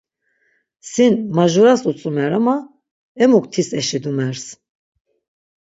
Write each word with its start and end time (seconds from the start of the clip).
Sin 0.91 1.13
majuras 1.35 1.81
utzumer 1.91 2.31
ama 2.39 2.55
emuk 3.23 3.45
tis 3.53 3.69
eşidumers. 3.81 4.43